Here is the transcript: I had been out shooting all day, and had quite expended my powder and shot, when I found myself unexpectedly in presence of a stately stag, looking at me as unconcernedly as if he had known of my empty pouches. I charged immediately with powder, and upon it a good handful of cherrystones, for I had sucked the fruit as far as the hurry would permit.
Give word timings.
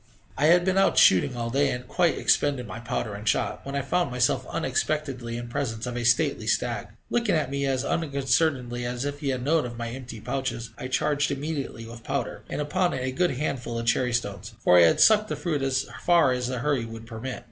I 0.35 0.47
had 0.47 0.65
been 0.65 0.79
out 0.79 0.97
shooting 0.97 1.37
all 1.37 1.51
day, 1.51 1.69
and 1.69 1.81
had 1.83 1.87
quite 1.87 2.17
expended 2.17 2.65
my 2.65 2.79
powder 2.79 3.13
and 3.13 3.29
shot, 3.29 3.63
when 3.67 3.75
I 3.75 3.83
found 3.83 4.09
myself 4.09 4.47
unexpectedly 4.47 5.37
in 5.37 5.47
presence 5.47 5.85
of 5.85 5.95
a 5.95 6.03
stately 6.03 6.47
stag, 6.47 6.87
looking 7.11 7.35
at 7.35 7.51
me 7.51 7.67
as 7.67 7.85
unconcernedly 7.85 8.83
as 8.83 9.05
if 9.05 9.19
he 9.19 9.29
had 9.29 9.43
known 9.43 9.63
of 9.63 9.77
my 9.77 9.89
empty 9.89 10.19
pouches. 10.19 10.71
I 10.75 10.87
charged 10.87 11.29
immediately 11.29 11.85
with 11.85 12.03
powder, 12.03 12.41
and 12.49 12.59
upon 12.59 12.93
it 12.93 13.03
a 13.05 13.11
good 13.11 13.37
handful 13.37 13.77
of 13.77 13.85
cherrystones, 13.85 14.53
for 14.59 14.79
I 14.79 14.87
had 14.87 14.99
sucked 14.99 15.27
the 15.29 15.35
fruit 15.35 15.61
as 15.61 15.85
far 16.03 16.31
as 16.31 16.47
the 16.47 16.57
hurry 16.57 16.83
would 16.83 17.05
permit. 17.05 17.39